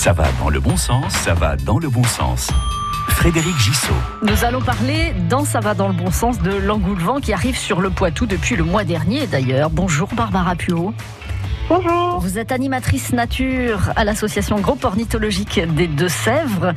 Ça 0.00 0.12
va 0.12 0.24
dans 0.40 0.48
le 0.48 0.60
bon 0.60 0.76
sens, 0.78 1.12
ça 1.12 1.34
va 1.34 1.56
dans 1.56 1.78
le 1.78 1.88
bon 1.90 2.04
sens. 2.04 2.48
Frédéric 3.08 3.54
Gissot. 3.58 3.92
Nous 4.22 4.44
allons 4.44 4.62
parler 4.62 5.12
dans 5.28 5.44
Ça 5.44 5.60
va 5.60 5.74
dans 5.74 5.88
le 5.88 5.92
bon 5.94 6.10
sens 6.10 6.40
de 6.40 6.52
l'engoulevent 6.52 7.20
qui 7.20 7.34
arrive 7.34 7.56
sur 7.56 7.80
le 7.82 7.90
Poitou 7.90 8.24
depuis 8.24 8.56
le 8.56 8.64
mois 8.64 8.84
dernier 8.84 9.26
d'ailleurs. 9.26 9.68
Bonjour 9.68 10.08
Barbara 10.14 10.54
Puot. 10.56 10.94
Bonjour. 11.68 12.18
Vous 12.20 12.38
êtes 12.38 12.50
animatrice 12.50 13.12
nature 13.12 13.90
à 13.94 14.04
l'association 14.04 14.58
Groupe 14.60 14.84
Ornithologique 14.84 15.60
des 15.74 15.86
Deux-Sèvres. 15.86 16.72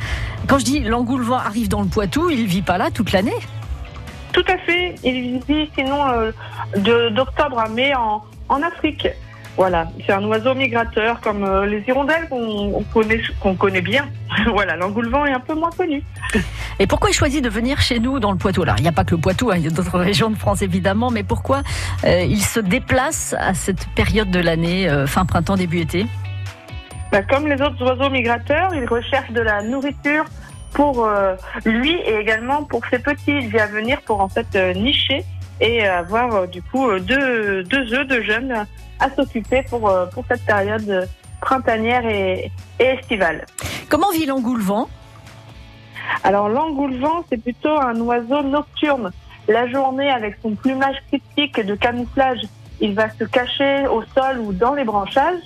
Quand 0.48 0.60
je 0.60 0.66
dis 0.66 0.80
l'engoulevent 0.82 1.38
arrive 1.38 1.70
dans 1.70 1.82
le 1.82 1.88
Poitou, 1.88 2.30
il 2.30 2.46
vit 2.46 2.62
pas 2.62 2.78
là 2.78 2.92
toute 2.92 3.14
l'année? 3.14 3.32
Tout 4.34 4.44
à 4.50 4.58
fait. 4.58 4.96
Il 5.04 5.40
vit 5.48 5.70
sinon 5.78 6.10
euh, 6.10 6.32
de- 6.76 7.10
d'octobre 7.10 7.60
à 7.60 7.70
mai 7.70 7.96
en, 7.96 8.22
en 8.50 8.62
Afrique. 8.62 9.08
Voilà, 9.56 9.88
c'est 10.06 10.14
un 10.14 10.24
oiseau 10.26 10.56
migrateur 10.56 11.22
comme 11.22 11.44
euh, 11.44 11.68
les 11.68 11.84
hirondelles 11.88 12.28
qu'on 12.28 12.74
on 12.74 12.84
connaît, 12.92 13.22
qu'on 13.40 13.56
connaît 13.56 13.82
bien. 13.82 14.10
voilà, 14.48 14.76
l'engoulevent 14.76 15.26
est 15.26 15.34
un 15.34 15.40
peu 15.40 15.54
moins 15.54 15.70
connu. 15.70 16.04
Et 16.80 16.88
pourquoi 16.88 17.12
il 17.12 17.14
choisit 17.14 17.44
de 17.44 17.50
venir 17.50 17.80
chez 17.80 18.00
nous 18.00 18.20
dans 18.20 18.32
le 18.32 18.38
Poitou? 18.38 18.64
Alors, 18.64 18.76
il 18.80 18.82
n'y 18.82 18.88
a 18.88 18.92
pas 18.92 19.04
que 19.04 19.14
le 19.14 19.22
Poitou, 19.22 19.52
hein, 19.52 19.58
il 19.58 19.64
y 19.64 19.68
a 19.68 19.70
d'autres 19.70 20.00
régions 20.00 20.32
de 20.32 20.36
France 20.36 20.64
évidemment, 20.64 21.12
mais 21.12 21.22
pourquoi 21.22 21.62
euh, 22.04 22.24
il 22.24 22.42
se 22.42 22.60
déplace 22.60 23.36
à 23.38 23.54
cette 23.54 23.88
période 23.90 24.32
de 24.32 24.40
l'année, 24.40 24.90
euh, 24.90 25.06
fin 25.06 25.26
printemps, 25.26 25.56
début 25.56 25.82
été? 25.82 26.08
Bah, 27.12 27.22
comme 27.22 27.48
les 27.48 27.62
autres 27.62 27.80
oiseaux 27.86 28.10
migrateurs, 28.10 28.74
il 28.74 28.86
recherche 28.88 29.30
de 29.32 29.42
la 29.42 29.62
nourriture 29.62 30.26
pour 30.74 31.08
lui 31.66 31.92
et 31.92 32.16
également 32.16 32.64
pour 32.64 32.82
ses 32.88 32.98
petits. 32.98 33.38
Il 33.38 33.50
vient 33.50 33.68
venir 33.68 34.02
pour 34.02 34.20
en 34.22 34.28
fait 34.28 34.58
nicher 34.76 35.24
et 35.62 35.86
avoir 35.86 36.48
du 36.48 36.64
coup 36.64 36.90
deux, 37.00 37.64
deux 37.64 37.94
œufs 37.94 38.08
de 38.08 38.24
jeunes 38.24 38.66
à 39.04 39.10
s'occuper 39.16 39.64
pour, 39.70 39.90
euh, 39.90 40.06
pour 40.08 40.24
cette 40.28 40.46
période 40.46 40.90
euh, 40.90 41.06
printanière 41.42 42.06
et, 42.06 42.52
et 42.80 42.84
estivale. 42.84 43.46
Comment 43.90 44.12
vit 44.12 44.26
l'engoulevent 44.26 44.88
Alors 46.24 46.50
l'engoulevent, 46.50 47.24
c'est 47.30 47.42
plutôt 47.42 47.78
un 47.80 48.00
oiseau 48.00 48.42
nocturne. 48.44 49.12
La 49.48 49.68
journée, 49.68 50.10
avec 50.10 50.38
son 50.42 50.56
plumage 50.56 50.96
cryptique 51.10 51.60
de 51.60 51.76
camouflage, 51.76 52.40
il 52.80 52.96
va 52.96 53.10
se 53.10 53.24
cacher 53.26 53.88
au 53.88 54.04
sol 54.16 54.40
ou 54.40 54.54
dans 54.54 54.74
les 54.74 54.86
branchages. 54.86 55.42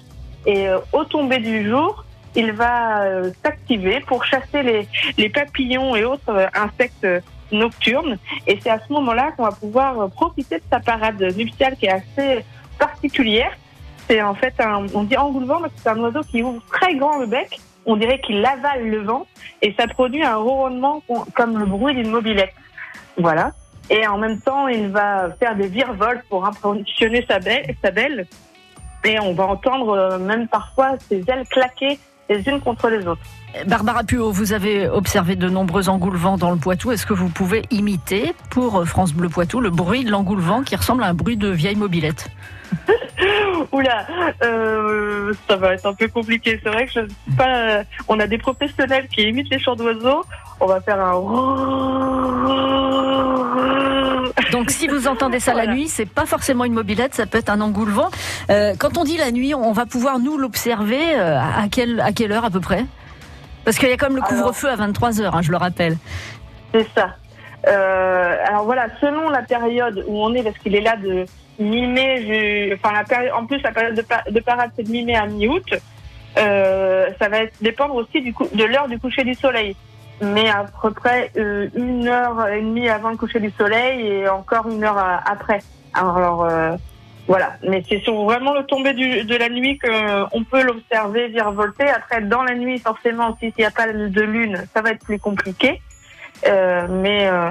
Et 0.46 0.68
euh, 0.68 0.80
au 0.94 1.04
tomber 1.04 1.40
du 1.40 1.68
jour, 1.68 2.06
il 2.36 2.52
va 2.52 3.02
euh, 3.02 3.32
s'activer 3.44 4.00
pour 4.08 4.24
chasser 4.24 4.62
les, 4.64 4.88
les 5.18 5.30
papillons 5.30 5.96
et 5.96 6.04
autres 6.06 6.30
euh, 6.30 6.48
insectes 6.54 7.08
nocturnes. 7.52 8.18
Et 8.46 8.60
c'est 8.62 8.70
à 8.70 8.80
ce 8.80 8.94
moment-là 8.94 9.32
qu'on 9.32 9.44
va 9.44 9.52
pouvoir 9.52 10.10
profiter 10.12 10.58
de 10.58 10.64
sa 10.72 10.80
parade 10.80 11.22
nuptiale 11.36 11.76
qui 11.78 11.88
est 11.88 11.92
assez 11.92 12.46
particulière. 12.78 13.52
C'est 14.08 14.22
en 14.22 14.36
fait 14.36 14.54
un, 14.60 14.86
on 14.94 15.04
dit 15.04 15.18
engoulevent 15.18 15.60
parce 15.60 15.74
que 15.74 15.80
c'est 15.82 15.90
un 15.90 16.00
oiseau 16.00 16.22
qui 16.22 16.42
ouvre 16.44 16.62
très 16.72 16.96
grand 16.96 17.18
le 17.18 17.26
bec. 17.26 17.60
On 17.86 17.96
dirait 17.96 18.20
qu'il 18.20 18.46
avale 18.46 18.88
le 18.90 19.02
vent 19.02 19.26
et 19.62 19.74
ça 19.78 19.88
produit 19.88 20.24
un 20.24 20.36
ronronnement 20.36 21.02
comme 21.36 21.58
le 21.58 21.66
bruit 21.66 21.96
d'une 21.96 22.10
mobilette. 22.10 22.54
Voilà. 23.18 23.52
Et 23.90 24.06
en 24.06 24.18
même 24.18 24.40
temps, 24.42 24.68
il 24.68 24.90
va 24.90 25.30
faire 25.40 25.56
des 25.56 25.68
virevolts 25.68 26.24
pour 26.30 26.46
impressionner 26.46 27.26
sa 27.28 27.40
belle, 27.40 27.76
sa 27.82 27.92
belle. 27.92 28.28
Et 29.06 29.20
on 29.20 29.34
va 29.34 29.46
entendre 29.46 29.90
euh, 29.90 30.18
même 30.18 30.48
parfois 30.48 30.98
ses 31.08 31.24
ailes 31.30 31.48
claquer 31.50 31.98
les 32.30 32.48
unes 32.48 32.60
contre 32.62 32.90
les 32.90 33.06
autres. 33.08 33.22
Barbara 33.66 34.04
Puot, 34.04 34.32
vous 34.32 34.54
avez 34.54 34.88
observé 34.88 35.36
de 35.36 35.50
nombreux 35.50 35.90
engoulevents 35.90 36.38
dans 36.38 36.52
le 36.52 36.58
Poitou. 36.58 36.92
Est-ce 36.92 37.06
que 37.06 37.14
vous 37.14 37.30
pouvez 37.30 37.64
imiter 37.72 38.34
pour 38.50 38.86
France 38.88 39.14
Bleu 39.14 39.30
Poitou 39.30 39.62
le 39.62 39.70
bruit 39.70 40.04
de 40.04 40.12
l'engoulevent 40.12 40.62
qui 40.64 40.76
ressemble 40.76 41.04
à 41.04 41.08
un 41.08 41.14
bruit 41.14 41.38
de 41.38 41.50
vieille 41.50 41.76
mobilette? 41.76 42.30
Oula, 43.72 44.06
euh, 44.44 45.34
ça 45.50 45.56
va 45.56 45.74
être 45.74 45.86
un 45.86 45.94
peu 45.94 46.08
compliqué. 46.08 46.60
C'est 46.62 46.70
vrai 46.70 46.86
que 46.86 46.92
je 46.94 47.00
ne 47.00 47.08
suis 47.08 47.36
pas. 47.38 47.48
euh, 47.48 47.84
On 48.08 48.20
a 48.20 48.28
des 48.28 48.38
professionnels 48.38 49.08
qui 49.08 49.24
imitent 49.24 49.50
les 49.50 49.60
chants 49.60 49.76
d'oiseaux. 49.76 50.24
On 50.60 50.66
va 50.68 50.82
faire 50.82 51.00
un. 51.02 51.14
Donc 54.68 54.76
si 54.76 54.88
vous 54.90 55.08
entendez 55.08 55.40
ça 55.40 55.54
la 55.54 55.66
nuit, 55.66 55.88
c'est 55.88 56.06
pas 56.06 56.26
forcément 56.26 56.66
une 56.66 56.74
mobilette, 56.74 57.16
ça 57.16 57.26
peut 57.26 57.38
être 57.38 57.48
un 57.50 57.62
engoulevent. 57.62 58.10
Euh, 58.50 58.74
quand 58.78 58.98
on 58.98 59.06
dit 59.06 59.16
la 59.16 59.32
nuit, 59.32 59.56
on 59.56 59.72
va 59.72 59.86
pouvoir 59.86 60.20
nous 60.20 60.38
l'observer 60.38 61.00
euh, 61.16 61.40
à 61.40 61.70
quelle 61.72 62.02
à 62.02 62.12
quelle 62.12 62.34
heure 62.34 62.44
à 62.44 62.50
peu 62.50 62.60
près? 62.60 62.84
Parce 63.64 63.78
qu'il 63.78 63.88
y 63.88 63.94
a 63.94 63.98
comme 63.98 64.18
le 64.18 64.22
Alors- 64.24 64.28
couvre-feu 64.28 64.68
à 64.70 64.76
23 64.76 65.12
h 65.12 65.30
hein, 65.34 65.42
je 65.42 65.52
le 65.52 65.58
rappelle. 65.58 65.96
C'est 66.74 66.86
ça. 66.94 67.16
Euh, 67.66 68.36
alors 68.46 68.66
voilà, 68.66 68.88
selon 69.00 69.30
la 69.30 69.42
période 69.42 70.04
où 70.06 70.22
on 70.22 70.34
est, 70.34 70.44
parce 70.44 70.58
qu'il 70.58 70.76
est 70.76 70.82
là 70.82 70.98
de 70.98 71.24
mi-mai, 71.60 72.26
ju- 72.28 72.74
enfin 72.76 72.94
la 72.94 73.06
période, 73.06 73.32
en 73.36 73.46
plus 73.46 73.62
la 73.62 73.72
période 73.72 73.96
de, 73.96 74.02
pa- 74.02 74.24
de 74.30 74.40
parade 74.42 74.72
c'est 74.76 74.84
de 74.84 74.92
mi-mai 74.92 75.16
à 75.16 75.28
mi-août. 75.28 75.64
Euh, 76.38 77.08
ça 77.22 77.30
va 77.30 77.38
être- 77.44 77.56
dépendre 77.62 77.96
aussi 77.96 78.22
du 78.22 78.34
coup, 78.34 78.50
de 78.54 78.66
l'heure 78.66 78.90
du 78.90 79.00
coucher 79.00 79.24
du 79.24 79.34
soleil. 79.34 79.78
Mais 80.22 80.50
à 80.50 80.66
peu 80.82 80.92
près 80.92 81.32
euh, 81.38 81.68
une 81.76 82.08
heure 82.08 82.48
et 82.48 82.62
demie 82.62 82.90
avant 82.90 83.10
le 83.12 83.18
coucher 83.18 83.40
du 83.40 83.52
soleil 83.52 84.06
et 84.08 84.30
encore 84.30 84.68
une 84.68 84.84
heure 84.84 84.98
à- 84.98 85.22
après. 85.30 85.60
Alors 85.94 86.44
euh, 86.44 86.76
voilà, 87.28 87.54
mais 87.68 87.84
c'est 87.88 88.00
sur 88.00 88.24
vraiment 88.24 88.54
le 88.54 88.64
tomber 88.64 88.94
du, 88.94 89.24
de 89.26 89.36
la 89.36 89.50
nuit 89.50 89.78
qu'on 89.80 90.44
peut 90.44 90.64
l'observer 90.64 91.28
virevolter. 91.28 91.88
Après, 91.90 92.22
dans 92.22 92.42
la 92.44 92.56
nuit, 92.56 92.80
forcément, 92.80 93.36
si- 93.40 93.48
s'il 93.52 93.60
n'y 93.60 93.66
a 93.66 93.72
pas 93.72 93.88
de 93.92 94.22
lune, 94.22 94.64
ça 94.74 94.82
va 94.82 94.92
être 94.92 95.04
plus 95.04 95.20
compliqué. 95.20 95.82
Euh, 96.48 96.88
mais 96.90 97.28
euh, 97.28 97.50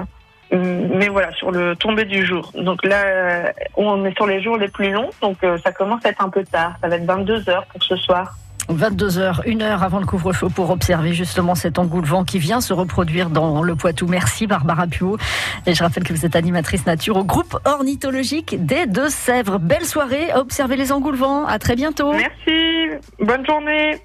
mais 0.51 1.09
voilà 1.09 1.31
sur 1.33 1.51
le 1.51 1.75
tombé 1.75 2.05
du 2.05 2.25
jour. 2.25 2.51
Donc 2.55 2.83
là, 2.85 3.03
euh, 3.05 3.43
on 3.75 4.03
est 4.05 4.15
sur 4.15 4.25
les 4.27 4.41
jours 4.41 4.57
les 4.57 4.69
plus 4.69 4.91
longs, 4.91 5.09
donc 5.21 5.43
euh, 5.43 5.57
ça 5.63 5.71
commence 5.73 6.05
à 6.05 6.09
être 6.09 6.23
un 6.23 6.29
peu 6.29 6.43
tard. 6.43 6.73
Ça 6.81 6.87
va 6.87 6.95
être 6.95 7.05
22 7.05 7.49
heures 7.49 7.65
pour 7.65 7.83
ce 7.83 7.95
soir. 7.97 8.33
22 8.69 9.09
h 9.19 9.41
une 9.45 9.61
heure 9.61 9.83
avant 9.83 9.99
le 9.99 10.05
couvre-feu 10.05 10.47
pour 10.49 10.69
observer 10.69 11.13
justement 11.13 11.55
cet 11.55 11.79
engoulevent 11.79 12.23
qui 12.23 12.39
vient 12.39 12.61
se 12.61 12.73
reproduire 12.73 13.29
dans 13.29 13.63
le 13.63 13.75
Poitou. 13.75 14.07
Merci 14.07 14.47
Barbara 14.47 14.87
Puot. 14.87 15.17
Et 15.65 15.73
je 15.73 15.83
rappelle 15.83 16.03
que 16.03 16.13
vous 16.13 16.25
êtes 16.25 16.35
animatrice 16.35 16.85
nature 16.85 17.17
au 17.17 17.23
groupe 17.23 17.57
ornithologique 17.65 18.65
des 18.65 18.85
Deux-Sèvres. 18.85 19.59
Belle 19.59 19.85
soirée 19.85 20.31
à 20.31 20.39
observer 20.39 20.75
les 20.75 20.91
engoulevents. 20.91 21.45
À 21.45 21.59
très 21.59 21.75
bientôt. 21.75 22.11
Merci, 22.13 22.89
bonne 23.19 23.45
journée. 23.45 24.01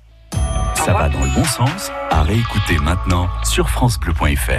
Ça 0.74 0.92
va 0.92 1.08
dans 1.08 1.20
le 1.20 1.34
bon 1.34 1.44
sens? 1.44 1.92
À 2.10 2.22
réécouter 2.22 2.78
maintenant 2.82 3.28
sur 3.44 3.68
FranceBleu.fr. 3.68 4.52